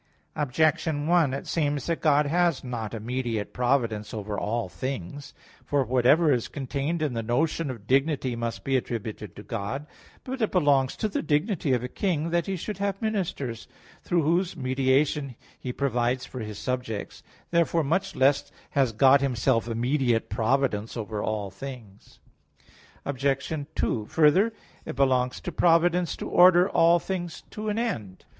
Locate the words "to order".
26.17-26.67